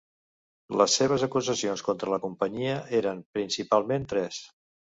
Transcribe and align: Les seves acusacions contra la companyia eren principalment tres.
Les 0.81 0.95
seves 0.99 1.25
acusacions 1.27 1.85
contra 1.89 2.11
la 2.15 2.19
companyia 2.25 2.81
eren 3.03 3.23
principalment 3.39 4.11
tres. 4.15 4.45